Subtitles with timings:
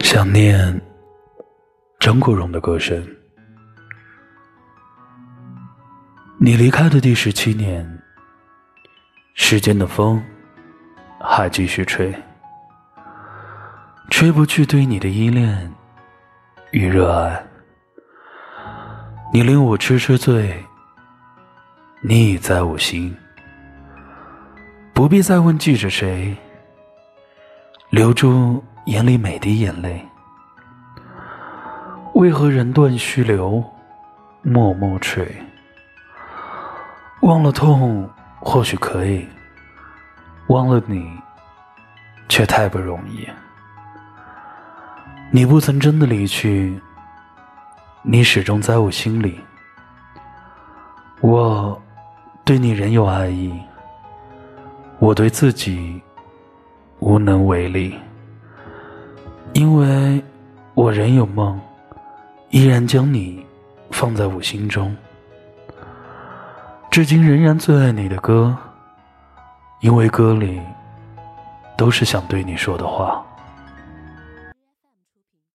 [0.00, 0.80] 想念
[2.00, 3.06] 张国荣的歌声。
[6.38, 7.86] 你离开的第十七年，
[9.34, 10.22] 时间的风
[11.20, 12.14] 还继续吹，
[14.10, 15.72] 吹不去对你的依恋
[16.70, 17.42] 与热爱。
[19.32, 20.62] 你令我痴痴醉，
[22.02, 23.16] 你已在我心，
[24.92, 26.36] 不必再问记着谁，
[27.94, 30.04] 留住眼里每滴眼泪。
[32.14, 33.62] 为何人断续流，
[34.42, 35.24] 默默垂？
[37.22, 39.24] 忘了痛，或许可以；
[40.48, 41.08] 忘了你，
[42.28, 43.28] 却太不容易。
[45.30, 46.76] 你不曾真的离去，
[48.02, 49.38] 你始终在我心里。
[51.20, 51.80] 我
[52.44, 53.56] 对你仍有爱意，
[54.98, 56.02] 我对自己
[57.00, 57.94] 无能为力，
[59.52, 60.22] 因为
[60.74, 61.60] 我仍有梦，
[62.50, 63.44] 依然将你
[63.90, 64.94] 放在我心中。
[66.90, 68.56] 至今仍然最爱你的歌，
[69.80, 70.60] 因为歌里
[71.76, 73.24] 都是想对你说的话。